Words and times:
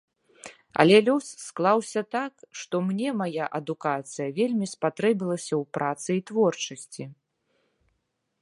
Але 0.83 0.97
лёс 1.09 1.27
склаўся 1.47 2.01
так, 2.15 2.33
што 2.63 2.75
мне 2.87 3.09
мая 3.21 3.45
адукацыя 3.61 4.27
вельмі 4.41 4.65
спатрэбілася 4.75 5.49
ў 5.49 5.63
працы 5.79 6.09
і 6.21 6.25
творчасці. 6.31 7.03